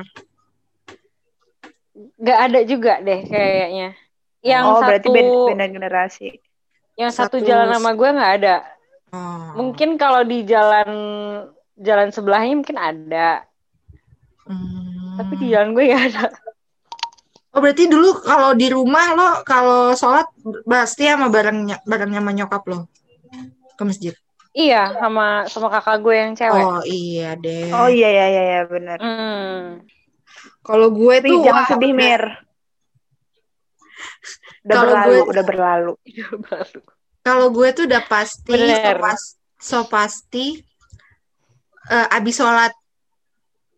Gak 2.23 2.39
ada 2.47 2.61
juga 2.63 3.03
deh 3.03 3.27
kayaknya. 3.27 3.99
Yang 4.47 4.63
oh 4.63 4.75
satu, 4.79 4.87
berarti 4.87 5.09
beda, 5.11 5.31
beda 5.51 5.67
generasi. 5.67 6.29
yang 6.95 7.11
satu 7.11 7.43
Satu- 7.43 7.49
jalan 7.49 7.75
sama 7.75 7.99
gue 7.99 8.09
gak 8.15 8.33
ada. 8.39 8.57
Oh. 9.11 9.51
Mungkin 9.59 9.99
kalau 9.99 10.23
di 10.23 10.47
jalan 10.47 10.89
jalan 11.75 12.15
sebelahnya 12.15 12.55
mungkin 12.55 12.79
ada, 12.79 13.43
Hmm. 14.47 15.19
tapi 15.19 15.43
di 15.43 15.51
jalan 15.51 15.75
gue 15.75 15.91
gak 15.91 16.05
ada. 16.15 16.25
Oh 17.53 17.61
berarti 17.61 17.85
dulu 17.85 18.17
kalau 18.25 18.57
di 18.57 18.73
rumah 18.73 19.13
lo 19.13 19.29
kalau 19.45 19.93
sholat 19.93 20.25
pasti 20.65 21.05
sama 21.05 21.29
bareng 21.29 21.69
barengnya 21.85 22.25
sama 22.25 22.33
nyokap 22.33 22.65
lo 22.65 22.89
ke 23.77 23.83
masjid. 23.85 24.15
Iya, 24.53 24.93
sama 25.01 25.49
sama 25.49 25.69
kakak 25.73 25.97
gue 26.01 26.15
yang 26.17 26.33
cewek. 26.37 26.65
Oh 26.65 26.81
iya 26.85 27.37
deh. 27.37 27.73
Oh 27.73 27.89
iya 27.89 28.09
iya 28.09 28.27
iya, 28.29 28.43
iya 28.57 28.61
benar. 28.69 28.99
Hmm. 29.01 29.85
Kalau 30.65 30.89
gue 30.93 31.15
Tapi 31.21 31.29
tuh 31.29 31.39
jangan 31.45 31.65
wah, 31.65 31.69
sedih 31.73 31.93
Mir. 31.93 32.23
Udah 34.65 34.75
Kalau 34.77 34.93
berlalu, 34.93 35.13
gue- 35.13 35.29
udah 35.33 35.45
berlalu. 35.45 35.93
Iya, 36.09 36.29
baru. 36.37 36.81
Kalau 37.23 37.47
gue 37.55 37.69
tuh 37.71 37.85
udah 37.87 38.03
pasti 38.09 38.51
so, 38.51 38.59
Bener. 38.59 38.97
pas- 38.99 39.37
so 39.63 39.79
pasti 39.87 40.47
eh, 41.87 42.17
abis 42.17 42.35
sholat 42.37 42.73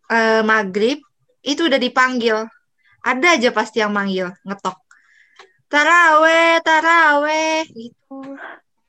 eh, 0.09 0.41
maghrib 0.43 0.99
itu 1.43 1.61
udah 1.67 1.77
dipanggil. 1.77 2.47
Ada 3.05 3.37
aja 3.37 3.49
pasti 3.53 3.77
yang 3.79 3.93
manggil, 3.93 4.33
ngetok. 4.41 4.77
Taraweh, 5.69 6.57
taraweh 6.61 7.65
gitu. 7.69 8.17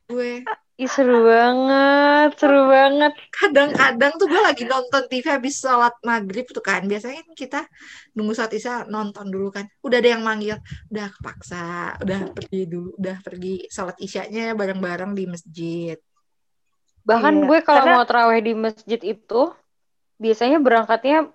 Gue 0.07 0.41
Ih, 0.77 0.85
seru 0.85 1.25
banget, 1.25 2.37
seru 2.37 2.69
banget. 2.69 3.09
kadang-kadang 3.33 4.13
tuh 4.13 4.29
gue 4.29 4.37
lagi 4.37 4.61
nonton 4.63 5.09
TV 5.09 5.25
habis 5.25 5.57
sholat 5.57 5.89
maghrib 6.05 6.45
tuh 6.45 6.61
kan 6.61 6.85
biasanya 6.85 7.25
kan 7.25 7.33
kita 7.33 7.59
nunggu 8.13 8.37
sholat 8.37 8.53
isya 8.53 8.85
nonton 8.85 9.25
dulu 9.25 9.49
kan 9.49 9.65
udah 9.81 9.97
ada 9.97 10.09
yang 10.13 10.21
manggil 10.21 10.61
udah 10.93 11.09
kepaksa 11.09 11.65
udah 11.97 12.29
pergi 12.29 12.69
dulu 12.69 12.93
udah 12.93 13.17
pergi 13.19 13.65
sholat 13.67 13.97
isyanya 13.97 14.53
bareng-bareng 14.53 15.17
di 15.17 15.25
masjid 15.25 15.97
Bahkan 17.01 17.33
Iya, 17.33 17.45
gue 17.49 17.59
kalau 17.65 17.77
karena- 17.81 17.95
mau 17.97 18.05
terawih 18.05 18.41
di 18.43 18.53
masjid 18.53 19.01
itu 19.01 19.41
biasanya 20.15 20.61
berangkatnya 20.61 21.25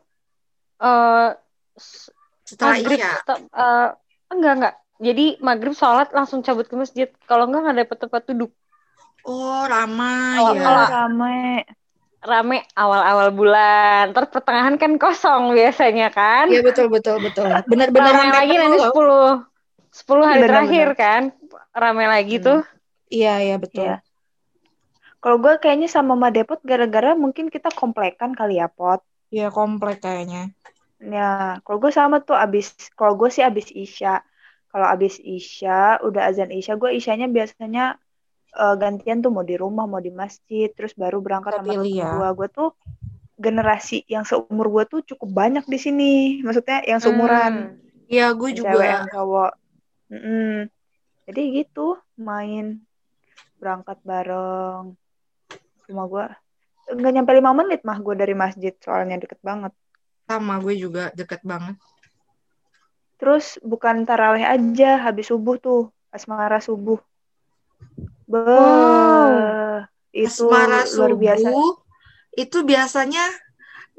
eh 0.79 1.29
s- 1.75 2.15
setelah 2.53 2.77
maghrib 2.77 2.99
isya 2.99 3.11
sta- 3.19 3.43
eh, 3.43 3.89
enggak 4.29 4.53
enggak. 4.55 4.75
Jadi 4.99 5.27
maghrib 5.41 5.73
sholat 5.73 6.09
langsung 6.11 6.41
cabut 6.41 6.65
ke 6.65 6.75
masjid. 6.75 7.09
Kalau 7.25 7.45
enggak 7.45 7.61
nggak 7.63 7.79
dapet 7.81 7.97
tempat 7.99 8.23
duduk. 8.27 8.53
oh 9.23 9.63
ramai 9.65 10.35
Kalau- 10.35 10.53
ya 10.53 10.61
Oh, 10.61 10.65
kalau- 10.65 10.91
rame. 10.93 11.41
Rame 12.21 12.59
awal-awal 12.73 13.29
bulan. 13.31 14.11
Terus 14.11 14.31
pertengahan 14.31 14.75
kan 14.77 14.95
kosong 14.95 15.51
biasanya 15.53 16.07
kan. 16.09 16.47
Iya 16.47 16.63
betul 16.63 16.87
betul 16.87 17.19
betul 17.19 17.51
benar-benar 17.65 18.13
Rame 18.13 18.23
ramai 18.23 18.37
lagi 18.37 18.55
nanti. 18.57 18.79
10 18.79 19.43
10 19.91 20.23
hari 20.23 20.39
Benar-benar. 20.39 20.47
terakhir 20.47 20.89
kan. 20.95 21.23
Rame 21.73 22.05
lagi 22.07 22.37
Hmm. 22.37 22.45
tuh. 22.45 22.61
iya 23.09 23.35
iya 23.41 23.57
betul 23.57 23.85
Iya. 23.85 23.97
Kalau 25.19 25.39
gue 25.39 25.55
kayaknya 25.57 25.87
sama 25.87 26.15
Mama 26.15 26.31
Depot 26.31 26.59
gara-gara 26.61 27.15
mungkin 27.15 27.47
kita 27.47 27.71
komplekan 27.71 28.33
kali 28.33 28.59
ya, 28.59 28.67
Pot. 28.67 29.03
iya 29.29 29.49
komplek 29.49 30.01
kayaknya 30.01 30.51
Ya, 31.03 31.59
kalau 31.67 31.79
gue 31.83 31.91
sama 31.91 32.23
tuh 32.23 32.39
abis, 32.39 32.71
kalau 32.95 33.19
gue 33.19 33.27
sih 33.27 33.43
abis 33.43 33.75
Isya. 33.75 34.23
Kalau 34.71 34.87
abis 34.89 35.19
Isya, 35.19 36.01
udah 36.01 36.31
azan 36.31 36.55
Isya, 36.55 36.79
gue 36.79 36.95
Isyanya 36.95 37.29
biasanya 37.29 37.99
eh, 38.55 38.75
gantian 38.79 39.21
tuh 39.21 39.35
mau 39.35 39.43
di 39.45 39.59
rumah, 39.59 39.85
mau 39.85 40.01
di 40.01 40.15
masjid, 40.15 40.71
terus 40.73 40.95
baru 40.95 41.19
berangkat 41.21 41.61
sama 41.61 41.83
ya. 41.85 42.09
gue. 42.17 42.29
Gue 42.39 42.49
tuh 42.49 42.71
generasi 43.37 44.07
yang 44.07 44.23
seumur 44.23 44.71
gue 44.71 44.85
tuh 44.87 45.01
cukup 45.03 45.29
banyak 45.35 45.65
di 45.67 45.79
sini. 45.81 46.15
Maksudnya 46.47 46.87
yang 46.87 47.03
seumuran, 47.03 47.53
Hmm. 47.53 48.07
iya 48.07 48.31
gue 48.31 48.49
yang 48.55 48.63
cewek 48.63 48.71
juga 48.71 48.87
yang 48.87 49.07
cowok. 49.11 49.53
Mm-mm. 50.13 50.55
Jadi 51.27 51.41
gitu, 51.59 51.87
main 52.21 52.65
berangkat 53.59 53.99
bareng. 54.07 54.95
Rumah 55.91 56.07
gue 56.07 56.25
nggak 56.93 57.13
nyampe 57.15 57.33
lima 57.33 57.53
menit 57.57 57.81
mah 57.83 57.99
gue 57.99 58.15
dari 58.15 58.35
masjid, 58.37 58.73
soalnya 58.79 59.19
deket 59.19 59.41
banget. 59.43 59.73
Sama 60.39 60.57
gue 60.61 60.75
juga 60.77 61.13
deket 61.13 61.41
banget 61.43 61.77
Terus 63.23 63.55
bukan 63.63 64.03
taraweh 64.03 64.43
aja, 64.43 64.99
habis 64.99 65.31
subuh 65.31 65.55
tuh, 65.55 65.95
asmara 66.11 66.59
subuh. 66.59 66.99
Be, 68.27 68.43
Wow. 68.43 69.87
itu 70.11 70.27
asmara 70.27 70.83
luar 70.99 71.13
biasa. 71.15 71.47
subuh 71.47 71.71
itu 72.35 72.59
biasanya 72.65 73.25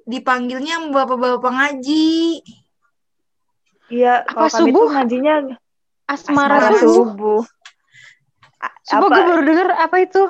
dipanggilnya 0.03 0.91
bapak-bapak 0.91 1.51
ngaji 1.55 2.43
Iya, 3.87 4.27
Apa 4.27 4.33
kalau 4.35 4.49
kami 4.51 4.69
tuh 4.75 4.83
subuh? 4.83 4.89
ngajinya 4.91 5.35
Asmara, 6.03 6.59
asmara 6.59 6.69
subuh. 6.83 7.07
subuh. 7.15 7.41
Apa 8.91 9.05
gue 9.07 9.23
baru 9.23 9.41
denger 9.47 9.67
apa 9.71 9.95
itu. 10.03 10.23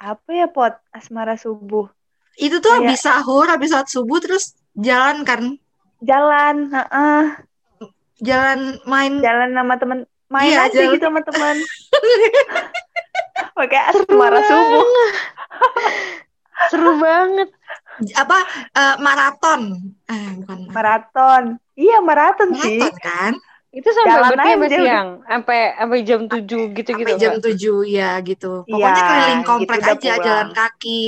apa 0.00 0.30
ya 0.32 0.46
pot? 0.48 0.72
Asmara 0.96 1.36
subuh. 1.36 1.84
Itu 2.40 2.56
tuh 2.58 2.72
Kayak- 2.72 2.82
habis 2.88 3.00
sahur 3.00 3.44
habis 3.44 3.68
sholat 3.68 3.86
subuh 3.86 4.18
terus 4.18 4.44
jalan 4.74 5.22
kan 5.22 5.42
Jalan, 6.00 6.72
heeh, 6.72 7.22
jalan 8.18 8.80
main 8.84 9.20
jalan 9.20 9.52
sama 9.52 9.76
temen, 9.76 9.98
main 10.26 10.48
Iya, 10.48 10.64
aja 10.64 10.72
jalan. 10.80 10.92
gitu 10.96 11.04
sama 11.04 11.20
temen. 11.20 11.56
Pakai 13.56 13.80
asmara 13.92 14.40
subuh. 14.40 14.84
Seru 16.72 16.96
banget. 16.96 17.48
apa 18.16 18.36
eh, 18.72 18.96
maraton 18.96 19.60
eh 20.08 20.40
bukan 20.40 20.58
maraton, 20.64 20.72
Maraton. 20.72 21.44
Iya, 21.76 21.98
maraton 22.00 22.48
sih. 22.56 22.80
maraton 22.80 22.96
kan 22.98 23.32
Itu 23.70 23.86
sampai 23.86 24.10
Jalan 24.10 24.30
berarti 24.34 24.50
sampai 24.50 24.70
siang, 24.74 25.08
sampai 25.22 25.60
sampai 25.78 25.98
jam 26.02 26.20
7 26.26 26.74
gitu-gitu. 26.74 27.06
sampai 27.06 27.22
jam? 27.22 27.38
7 27.38 27.86
ya 27.86 28.10
gitu 28.26 28.66
pokoknya 28.66 29.02
keliling 29.06 29.42
komplek 29.46 29.78
gitu 29.78 29.90
aja 29.94 29.94
pulang. 30.10 30.26
jalan 30.26 30.48
kaki 30.50 31.06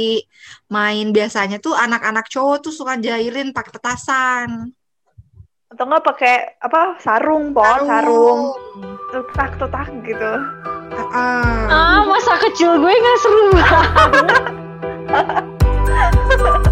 main 0.71 1.07
biasanya 1.11 1.59
tuh 1.59 1.75
anak-anak 1.75 2.31
cowok 2.31 2.63
tuh 2.63 2.71
suka 2.71 3.03
jairin 3.03 3.51
pakai 3.51 3.75
petasan 3.75 4.71
Atau 5.73 5.89
enggak 5.89 6.05
pakai 6.05 6.35
apa? 6.61 7.01
Sarung, 7.01 7.57
pot, 7.57 7.89
sarung. 7.89 8.53
Tutak-tutak 9.09 9.89
gitu. 10.05 10.33
Heeh. 10.93 11.65
Ah, 11.73 12.05
masa 12.05 12.37
kecil 12.45 12.77
gue 12.77 12.93
nggak 12.93 13.19
seru 13.25 13.45
banget. 13.57 14.45